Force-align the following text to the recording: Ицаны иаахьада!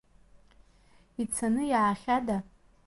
Ицаны 1.23 1.63
иаахьада! 1.71 2.37